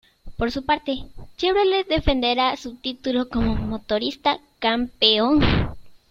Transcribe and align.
Por 0.35 0.49
su 0.51 0.65
parte, 0.65 1.05
Chevrolet 1.37 1.87
defenderá 1.87 2.57
su 2.57 2.73
título 2.73 3.29
como 3.29 3.53
motorista 3.55 4.39
campeón. 4.57 5.43